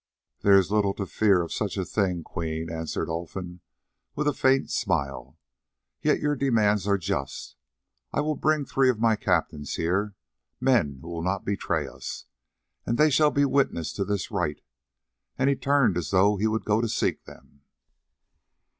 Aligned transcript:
"There 0.39 0.57
is 0.57 0.71
little 0.71 0.95
fear 1.05 1.43
of 1.43 1.53
such 1.53 1.77
a 1.77 1.85
thing, 1.85 2.23
Queen," 2.23 2.71
answered 2.71 3.07
Olfan 3.07 3.59
with 4.15 4.27
a 4.27 4.33
faint 4.33 4.71
smile, 4.71 5.37
"yet 6.01 6.19
your 6.19 6.35
demands 6.35 6.87
are 6.87 6.97
just. 6.97 7.55
I 8.11 8.21
will 8.21 8.33
bring 8.33 8.65
three 8.65 8.89
of 8.89 8.99
my 8.99 9.15
captains 9.15 9.75
here, 9.75 10.15
men 10.59 10.97
who 11.03 11.07
will 11.07 11.21
not 11.21 11.45
betray 11.45 11.87
us, 11.87 12.25
and 12.83 12.97
they 12.97 13.11
shall 13.11 13.29
be 13.29 13.45
witness 13.45 13.93
to 13.93 14.03
this 14.03 14.31
rite," 14.31 14.63
and 15.37 15.51
he 15.51 15.55
turned 15.55 15.95
as 15.97 16.09
though 16.09 16.35
he 16.35 16.47
would 16.47 16.65
go 16.65 16.81
to 16.81 16.89
seek 16.89 17.25
them. 17.25 17.61